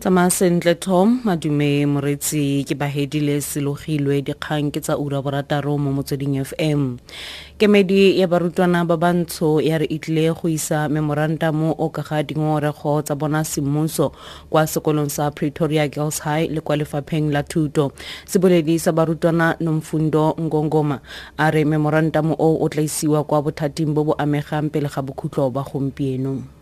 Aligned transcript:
tsamaya 0.00 0.30
sentle 0.30 0.74
tom. 0.74 1.20
Madume 1.24 1.86
moretsi 1.88 2.64
ke 2.68 2.76
bahedile 2.76 3.40
selogilwe 3.40 4.20
dikgang 4.20 4.68
ke 4.68 4.80
tsa 4.84 4.98
ura 5.00 5.22
borataro 5.24 5.78
mo 5.80 5.88
motsweding 5.92 6.36
fm 6.44 7.00
kemedi 7.56 8.20
ya 8.20 8.28
barutwana 8.28 8.84
ba 8.84 8.96
bantsho 9.00 9.60
ya 9.64 9.78
re 9.80 9.88
itlile 9.88 10.36
go 10.36 10.48
isa 10.48 10.88
memorantamo 10.92 11.72
o 11.78 11.88
ka 11.88 12.02
ga 12.04 12.20
dingongorego 12.22 13.00
tsa 13.02 13.16
bona 13.16 13.40
semmuso 13.44 14.12
kwa 14.52 14.68
sekolong 14.68 15.08
sa 15.08 15.30
pretoria 15.32 15.88
girls 15.88 16.20
high 16.20 16.44
le 16.52 16.60
kwa 16.60 16.76
lefapheng 16.76 17.32
la 17.32 17.42
thuto. 17.42 17.92
Seboledi 18.28 18.76
sa 18.78 18.92
barutwana 18.92 19.56
nomfundo 19.60 20.36
ngongoma 20.36 21.00
a 21.38 21.50
re 21.50 21.64
memorantamo 21.64 22.36
o 22.36 22.60
o 22.60 22.68
tla 22.68 22.82
isiwa 22.84 23.24
kwa 23.24 23.42
bothating 23.42 23.96
bo 23.96 24.04
bo 24.04 24.12
amegang 24.20 24.68
pele 24.68 24.92
ga 24.92 25.00
bokhutlo 25.00 25.48
ba 25.48 25.64
gompieno 25.64 26.55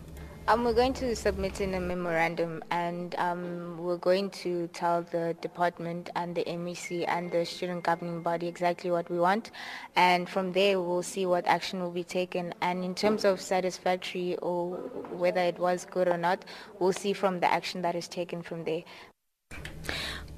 Um, 0.47 0.63
we're 0.63 0.73
going 0.73 0.93
to 1.01 1.15
submit 1.15 1.59
in 1.59 1.73
a 1.73 1.79
memorandum 1.79 2.63
and 2.69 3.15
um, 3.17 3.79
we're 3.79 3.97
going 3.97 4.29
to 4.45 4.67
tell 4.67 5.01
the 5.01 5.35
department 5.41 6.11
and 6.15 6.35
the 6.35 6.43
MEC 6.43 7.03
and 7.07 7.31
the 7.31 7.43
student 7.45 7.81
governing 7.83 8.21
body 8.21 8.47
exactly 8.47 8.91
what 8.91 9.09
we 9.09 9.17
want. 9.17 9.49
And 9.95 10.29
from 10.29 10.51
there 10.51 10.79
we'll 10.79 11.01
see 11.01 11.25
what 11.25 11.47
action 11.47 11.81
will 11.81 11.89
be 11.89 12.03
taken. 12.03 12.53
And 12.61 12.85
in 12.85 12.93
terms 12.93 13.25
of 13.25 13.41
satisfactory 13.41 14.35
or 14.37 14.77
whether 15.09 15.41
it 15.41 15.57
was 15.57 15.83
good 15.83 16.07
or 16.07 16.17
not, 16.17 16.45
we'll 16.77 16.93
see 16.93 17.13
from 17.13 17.39
the 17.39 17.51
action 17.51 17.81
that 17.81 17.95
is 17.95 18.07
taken 18.07 18.43
from 18.43 18.65
there. 18.65 18.83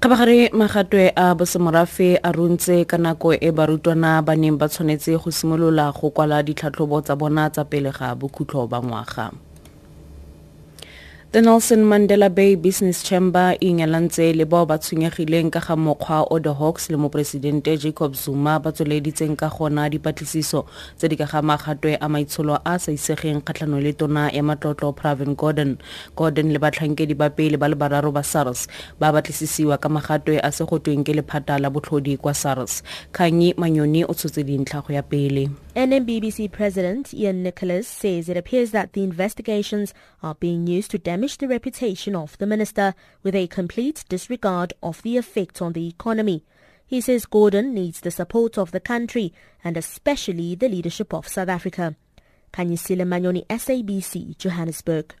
kgabagare 0.00 0.48
magatwe 0.54 1.12
a 1.16 1.34
bosemorafe 1.34 2.20
a 2.22 2.30
runtse 2.32 2.86
ka 2.86 2.96
nako 2.96 3.34
e 3.34 3.50
barutwana 3.50 4.22
ba 4.22 4.36
neng 4.36 4.54
ba 4.54 4.68
tshwanetse 4.70 5.18
go 5.18 5.30
simolola 5.30 5.90
go 5.90 6.10
kwala 6.14 6.38
ditlhatlhobo 6.42 7.02
tsa 7.02 7.16
bona 7.18 7.50
tsa 7.50 7.64
pele 7.64 7.90
ga 7.90 8.14
bokhutlo 8.14 8.70
ba 8.70 8.78
ngwaga 8.78 9.34
the 11.30 11.42
nelson 11.42 11.84
mandela 11.84 12.34
bay 12.34 12.56
business 12.56 13.02
chamber 13.02 13.54
e 13.60 13.68
ingelantse 13.68 14.32
le 14.32 14.44
bao 14.48 14.64
ba 14.64 14.78
tshwenyegileng 14.78 15.52
ka 15.52 15.60
ga 15.60 15.76
mokgwa 15.76 16.24
o 16.30 16.38
the 16.40 16.54
hawks 16.54 16.88
le 16.88 16.96
moporesidente 16.96 17.76
jacob 17.76 18.14
zuma 18.16 18.56
ba 18.58 18.72
tsweleditseng 18.72 19.36
ka 19.36 19.52
gona 19.52 19.90
dipatlisiso 19.92 20.64
tse 20.96 21.08
di 21.08 21.20
ka 21.20 21.28
ga 21.28 21.42
magatwe 21.44 22.00
a 22.00 22.08
maitsholo 22.08 22.56
a 22.64 22.78
sa 22.80 22.92
isegeng 22.96 23.44
kgatlhano 23.44 23.76
le 23.76 23.92
tona 23.92 24.32
ya 24.32 24.40
matlotlo 24.40 24.96
pravin 24.96 25.36
gordon 25.36 25.76
gordon 26.16 26.48
le 26.48 26.58
batlhankedi 26.58 27.12
ba 27.12 27.28
pele 27.28 27.60
ba 27.60 27.68
le 27.68 27.76
bararo 27.76 28.08
ba 28.08 28.24
sars 28.24 28.64
ba 28.96 29.12
batlisisiwa 29.12 29.76
ka 29.76 29.92
magatwe 29.92 30.40
a 30.40 30.48
se 30.48 30.64
go 30.64 30.80
tweng 30.80 31.04
ke 31.04 31.12
lephata 31.12 31.60
la 31.60 31.68
botlhodi 31.68 32.16
kwa 32.16 32.32
sars. 32.32 32.80
Kganyi 33.12 33.52
manyoni 33.60 34.00
o 34.08 34.16
tshotse 34.16 34.40
dintlha 34.48 34.80
go 34.80 34.96
ya 34.96 35.04
pele 35.04 35.52
NMBBC 35.78 36.50
President 36.50 37.14
Ian 37.14 37.44
Nicholas 37.44 37.86
says 37.86 38.28
it 38.28 38.36
appears 38.36 38.72
that 38.72 38.94
the 38.94 39.04
investigations 39.04 39.94
are 40.24 40.34
being 40.34 40.66
used 40.66 40.90
to 40.90 40.98
damage 40.98 41.38
the 41.38 41.46
reputation 41.46 42.16
of 42.16 42.36
the 42.38 42.48
minister 42.48 42.96
with 43.22 43.36
a 43.36 43.46
complete 43.46 44.04
disregard 44.08 44.72
of 44.82 45.00
the 45.02 45.16
effect 45.16 45.62
on 45.62 45.74
the 45.74 45.86
economy. 45.86 46.44
He 46.84 47.00
says 47.00 47.26
Gordhan 47.26 47.74
needs 47.74 48.00
the 48.00 48.10
support 48.10 48.58
of 48.58 48.72
the 48.72 48.80
country 48.80 49.32
and 49.62 49.76
especially 49.76 50.56
the 50.56 50.68
leadership 50.68 51.14
of 51.14 51.28
South 51.28 51.48
Africa. 51.48 51.94
Kanyisile 52.52 53.06
Manyoni, 53.06 53.46
SABC, 53.46 54.36
Johannesburg. 54.36 55.14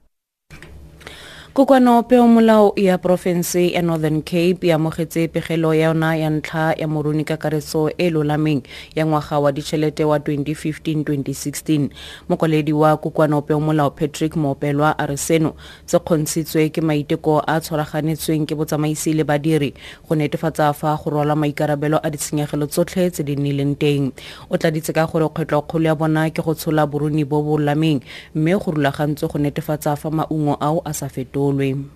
Kokwano 1.58 2.02
peomolao 2.02 2.72
ya 2.76 2.98
porofense 2.98 3.70
ya 3.70 3.82
northern 3.82 4.22
cape 4.22 4.58
ya 4.62 4.74
amogetse 4.74 5.28
pegelo 5.28 5.74
ya 5.74 5.86
yona 5.86 6.16
ya 6.16 6.30
ntlha 6.30 6.72
ya 6.72 6.88
moruni 6.88 7.24
kakaretso 7.24 7.90
e 7.98 8.10
lolameng 8.10 8.62
ya 8.94 9.06
ngwaga 9.06 9.38
wa 9.38 9.52
ditšhelete 9.52 10.04
wa 10.04 10.18
2015-2016 10.18 11.88
mokwaledi 12.28 12.72
wa 12.72 12.96
kokwano 12.96 13.42
peomolao 13.42 13.90
patrick 13.90 14.36
moopelwa 14.36 14.98
a 14.98 15.06
re 15.06 15.16
seno 15.16 15.54
se 15.86 15.98
kgontshitswe 15.98 16.68
ke 16.68 16.80
maiteko 16.80 17.42
a 17.46 17.60
tshwaraganetsweng 17.60 18.46
ke 18.46 18.54
botsamaisi 18.54 19.12
le 19.12 19.24
badiri 19.24 19.74
go 20.08 20.14
netefatsa 20.14 20.72
fa 20.72 20.94
go 20.94 21.10
rwalwa 21.10 21.36
maikarabelo 21.36 21.98
a 22.02 22.10
ditshenyegelo 22.10 22.66
tsotlhe 22.66 23.10
tse 23.10 23.22
di 23.22 23.36
nnileng 23.36 23.74
teng. 23.74 24.12
O 24.50 24.56
tladitse 24.56 24.92
ka 24.92 25.06
gore 25.06 25.26
kgwetlhokgolo 25.28 25.86
ya 25.90 25.94
bona 25.94 26.30
ke 26.30 26.38
go 26.42 26.54
tshola 26.54 26.86
boruni 26.86 27.24
bo 27.24 27.42
bo 27.42 27.58
lameng 27.58 28.00
mme 28.34 28.54
go 28.54 28.70
rulagantswe 28.70 29.26
go 29.28 29.38
netefatsa 29.38 29.96
fa 29.96 30.10
maungo 30.10 30.54
ao 30.54 30.82
a 30.86 30.94
sa 30.94 31.08
fetolwe 31.48 31.88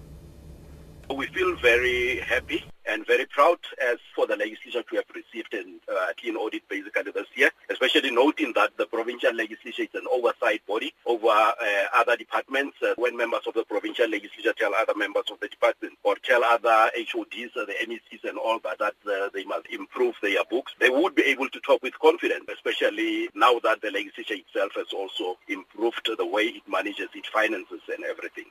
We 1.11 1.27
feel 1.27 1.57
very 1.57 2.21
happy 2.21 2.65
and 2.87 3.07
very 3.07 3.27
proud 3.27 3.59
as 3.83 3.99
for 4.15 4.27
the 4.27 4.35
legislation 4.35 4.83
to 4.89 4.97
have 4.97 5.05
received 5.15 5.53
an, 5.53 5.79
uh, 5.89 6.13
clean 6.19 6.37
audit 6.37 6.67
basically 6.69 7.13
this 7.13 7.27
year, 7.35 7.51
especially 7.71 8.11
noting 8.11 8.53
that 8.55 8.71
the 8.79 8.87
provincial 8.87 9.35
legislature 9.35 9.83
is 9.83 9.95
an 9.95 10.07
oversight 10.11 10.67
body 10.67 10.93
over 11.05 11.29
uh, 11.29 11.53
other 11.95 12.17
departments. 12.17 12.77
Uh, 12.83 12.95
when 12.97 13.15
members 13.17 13.43
of 13.47 13.55
the 13.55 13.65
provincial 13.65 14.09
legislature 14.09 14.55
tell 14.59 14.75
other 14.75 14.95
members 14.97 15.25
of 15.31 15.39
the 15.41 15.49
department 15.49 15.95
or 16.03 16.17
tell 16.17 16.43
other 16.45 16.91
HODs, 16.97 17.53
uh, 17.57 17.67
the 17.67 17.75
MECs 17.87 18.25
and 18.25 18.39
all 18.39 18.59
that, 18.61 18.79
that 18.79 18.95
uh, 19.07 19.29
they 19.35 19.45
must 19.45 19.67
improve 19.67 20.15
their 20.23 20.45
books, 20.51 20.73
they 20.81 20.91
would 20.91 21.15
be 21.15 21.25
able 21.25 21.49
to 21.51 21.61
talk 21.61 21.83
with 21.83 21.99
confidence, 21.99 22.45
especially 22.53 23.29
now 23.35 23.59
that 23.63 23.83
the 23.83 23.91
legislature 23.91 24.35
itself 24.35 24.73
has 24.77 24.93
also 24.95 25.37
improved 25.49 26.09
the 26.17 26.27
way 26.27 26.45
it 26.45 26.63
manages 26.67 27.09
its 27.15 27.29
finances 27.29 27.81
and 27.95 28.03
everything. 28.05 28.47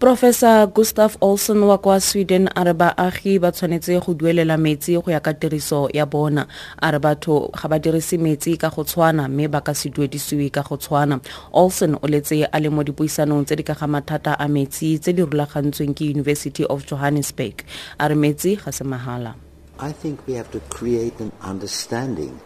Professor 0.00 0.66
gustav 0.66 1.16
olson 1.20 1.62
wa 1.62 1.78
kwa 1.78 2.00
sweden 2.00 2.48
a 2.54 2.64
re 2.64 2.72
baagi 2.72 3.38
ba 3.38 3.52
tshwanetse 3.52 4.00
go 4.00 4.14
duelela 4.14 4.56
metsi 4.56 4.96
go 4.96 5.10
ya 5.10 5.20
ka 5.20 5.34
tiriso 5.34 5.90
ya 5.92 6.06
bona 6.06 6.46
a 6.80 6.90
re 6.90 6.98
batho 6.98 7.50
ga 7.52 7.68
ba 7.68 7.78
dirise 7.78 8.16
metsi 8.16 8.56
ka 8.56 8.70
go 8.70 8.84
tshwana 8.84 9.28
mme 9.28 9.48
ba 9.48 9.60
ka 9.60 9.74
se 9.74 9.90
duedisiwe 9.92 10.48
ka 10.50 10.62
go 10.62 10.76
tshwana 10.76 11.20
olson 11.52 11.98
o 12.00 12.08
letse 12.08 12.48
a 12.48 12.60
le 12.60 12.70
mo 12.72 12.80
dipuisanong 12.82 13.44
tse 13.44 13.56
di 13.56 13.62
ka 13.62 13.74
ga 13.76 13.86
mathata 13.86 14.40
a 14.40 14.48
metsi 14.48 14.96
tse 14.98 15.12
di 15.12 15.20
rulagantsweng 15.20 15.92
ke 15.92 16.08
university 16.08 16.64
of 16.64 16.88
johannesburg 16.88 17.60
a 18.00 18.08
re 18.08 18.14
metsi 18.16 18.56
ga 18.56 18.72
se 18.72 18.84
mahala 18.84 19.36
I 19.80 19.92
think 19.92 20.24
we 20.26 20.32
have 20.32 20.50
to 20.52 20.60
create 20.72 21.20
an 21.20 21.32
understanding 21.44 22.40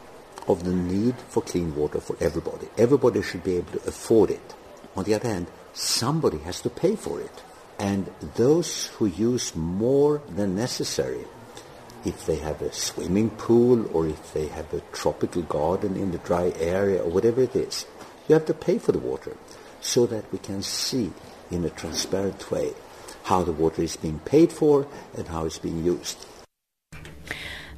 of 0.50 0.64
the 0.66 0.74
need 0.74 1.14
for 1.30 1.42
clean 1.42 1.74
water 1.74 1.98
for 2.00 2.16
everybody. 2.20 2.66
Everybody 2.78 3.22
should 3.22 3.42
be 3.42 3.56
able 3.58 3.72
to 3.78 3.88
afford 3.88 4.30
it. 4.30 4.54
On 4.94 5.02
the 5.02 5.14
other 5.14 5.26
hand, 5.28 5.46
somebody 5.74 6.38
has 6.38 6.60
to 6.62 6.70
pay 6.70 6.96
for 6.96 7.20
it. 7.20 7.42
And 7.78 8.10
those 8.36 8.86
who 8.86 9.06
use 9.06 9.54
more 9.54 10.22
than 10.28 10.56
necessary, 10.56 11.24
if 12.04 12.24
they 12.26 12.36
have 12.36 12.62
a 12.62 12.72
swimming 12.72 13.30
pool 13.30 13.90
or 13.94 14.06
if 14.06 14.32
they 14.32 14.46
have 14.46 14.72
a 14.72 14.80
tropical 14.92 15.42
garden 15.42 15.96
in 15.96 16.12
the 16.12 16.18
dry 16.18 16.52
area 16.58 17.02
or 17.02 17.10
whatever 17.10 17.42
it 17.42 17.56
is, 17.56 17.86
you 18.28 18.34
have 18.34 18.46
to 18.46 18.54
pay 18.54 18.78
for 18.78 18.92
the 18.92 18.98
water 18.98 19.36
so 19.80 20.06
that 20.06 20.30
we 20.32 20.38
can 20.38 20.62
see 20.62 21.12
in 21.50 21.64
a 21.64 21.70
transparent 21.70 22.50
way 22.50 22.72
how 23.24 23.42
the 23.42 23.52
water 23.52 23.82
is 23.82 23.96
being 23.96 24.20
paid 24.20 24.52
for 24.52 24.86
and 25.16 25.28
how 25.28 25.46
it's 25.46 25.58
being 25.58 25.84
used. 25.84 26.26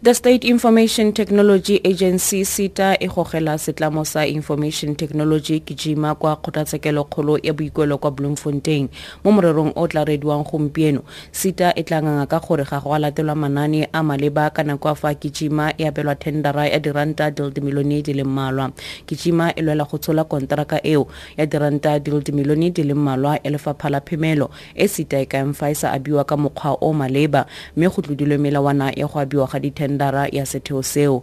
The 0.02 0.12
state 0.12 0.44
information 0.44 1.10
technology 1.10 1.80
agency 1.82 2.44
sita 2.44 2.96
e 3.00 3.08
gogela 3.08 3.56
setlamo 3.58 4.04
sa 4.04 4.26
information 4.26 4.94
technology 4.94 5.60
kijima 5.60 6.14
kwa 6.14 6.36
kgotlatshekelo-kgolo 6.36 7.38
ya 7.42 7.52
boikuelo 7.52 7.98
kwa 7.98 8.10
bloemfontein. 8.10 8.88
Mo 9.24 9.32
morerong 9.32 9.72
o 9.76 9.88
tla 9.88 10.04
rediwang 10.04 10.44
gompieno 10.44 11.00
sita 11.32 11.72
e 11.74 11.82
tla 11.82 12.02
nganga 12.02 12.26
ka 12.26 12.40
gore 12.40 12.64
ga 12.64 12.80
go 12.80 12.92
a 12.94 12.98
latelwa 12.98 13.34
manane 13.34 13.88
a 13.92 14.02
maleba 14.02 14.50
ka 14.50 14.62
nako 14.62 14.88
a 14.88 14.94
fa 14.94 15.14
kijima 15.14 15.72
e 15.78 15.88
abelwa 15.88 16.14
tendera 16.14 16.68
ya 16.68 16.78
diranta 16.78 17.30
dil 17.30 17.50
dimilione 17.50 18.02
di 18.02 18.12
le 18.12 18.24
mmalwa. 18.24 18.72
Kijima 19.06 19.54
e 19.56 19.62
lwela 19.62 19.84
go 19.84 19.98
tshola 19.98 20.24
konteraka 20.24 20.86
eo 20.86 21.06
ya 21.36 21.46
diranta 21.46 21.98
dil 21.98 22.20
dimilione 22.20 22.70
di 22.70 22.82
le 22.82 22.94
mmalwa 22.94 23.40
ya 23.44 23.50
lefapha 23.50 23.88
la 23.88 24.00
phemelo 24.00 24.50
e 24.74 24.88
sita 24.88 25.18
e 25.20 25.26
kaeng 25.26 25.54
fa 25.54 25.70
e 25.70 25.74
sa 25.74 25.92
abiwa 25.92 26.24
ka 26.24 26.36
mokgwa 26.36 26.76
o 26.80 26.92
maleba 26.92 27.46
mme 27.76 27.88
go 27.88 28.02
tlodilwe 28.02 28.38
melawana 28.38 28.92
ya 28.92 29.06
go 29.06 29.20
abiwa 29.20 29.46
ga 29.46 29.58
ditendera 29.58 29.85
tendara 29.86 30.28
ya 30.32 30.46
setheo 30.46 30.82
seo 30.82 31.22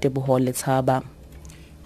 tebogo 0.00 0.38
letshaba 0.38 1.02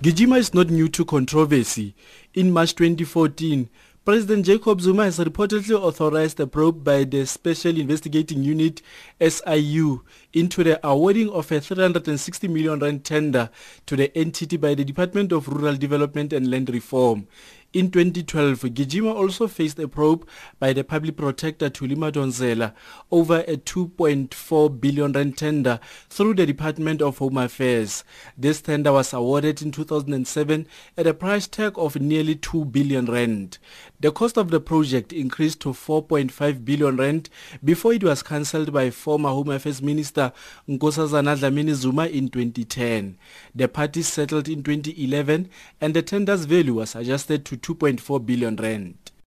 Gijima 0.03 0.39
is 0.39 0.55
not 0.55 0.71
new 0.71 0.89
to 0.89 1.05
controversy. 1.05 1.95
In 2.33 2.51
March 2.53 2.75
2014, 2.75 3.67
President 4.03 4.47
Jacob 4.47 4.81
Zuma 4.81 5.05
has 5.05 5.19
reportedly 5.19 5.75
authorized 5.75 6.41
a 6.41 6.47
probe 6.47 6.83
by 6.83 7.05
the 7.05 7.27
Special 7.27 7.77
Investigating 7.79 8.43
Unit 8.43 8.81
SIU 9.21 10.01
into 10.33 10.65
the 10.65 10.81
awarding 10.83 11.29
of 11.29 11.53
a 11.53 11.61
360 11.61 12.49
million 12.49 12.79
rand 12.79 13.05
tender 13.05 13.51
to 13.85 13.95
the 13.95 14.17
entity 14.17 14.57
by 14.57 14.75
the 14.75 14.87
Department 14.87 15.33
of 15.33 15.49
Rural 15.49 15.77
Development 15.77 16.33
and 16.33 16.51
Land 16.51 16.71
Reform. 16.71 17.27
In 17.73 17.93
2012, 17.93 18.63
Gijima 18.75 19.15
also 19.15 19.47
faced 19.47 19.79
a 19.79 19.87
probe 19.87 20.27
by 20.59 20.73
the 20.73 20.83
public 20.83 21.17
protector 21.17 21.71
Thuli 21.71 21.95
Madonsela 21.95 22.75
over 23.13 23.45
a 23.47 23.59
2.4 23.59 24.81
billion 24.81 25.13
rand 25.13 25.39
tender 25.39 25.79
through 26.09 26.35
the 26.35 26.47
Department 26.47 27.01
of 27.01 27.19
Home 27.19 27.37
Affairs. 27.37 28.03
This 28.37 28.61
tender 28.61 28.93
was 28.93 29.13
awarded 29.13 29.63
in 29.63 29.71
2007 29.71 30.67
at 30.97 31.07
a 31.07 31.15
price 31.15 31.47
tag 31.47 31.75
of 31.77 31.95
nearly 31.95 32.35
2 32.35 32.65
billion 32.65 33.07
rand. 33.07 33.59
The 34.01 34.11
cost 34.11 34.37
of 34.37 34.51
the 34.51 34.59
project 34.59 35.13
increased 35.13 35.61
to 35.61 35.69
4.5 35.69 36.65
billion 36.65 36.97
rand 36.97 37.31
before 37.63 37.93
it 37.93 38.03
was 38.03 38.25
cancelled 38.25 38.73
by 38.73 38.91
former 38.91 39.29
Home 39.29 39.51
Affairs 39.51 39.81
Minister 39.81 40.33
Nkosazana 40.69 41.39
Dlamini 41.39 41.75
Zuma 41.75 42.07
in 42.07 42.31
2010. 42.31 43.17
The 43.55 43.69
parties 43.69 44.09
settled 44.09 44.49
in 44.49 44.65
2011 44.65 45.49
and 45.81 45.95
the 45.95 46.03
tender's 46.03 46.47
value 46.47 46.75
was 46.75 46.97
adjusted 46.97 47.45
to 47.45 47.60
2.4 47.61 48.25
billion 48.25 48.57
rand. 48.57 48.95